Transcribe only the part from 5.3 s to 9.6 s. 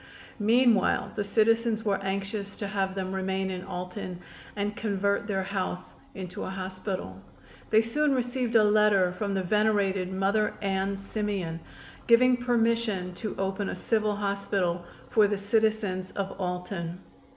house into a hospital. They soon received a letter from the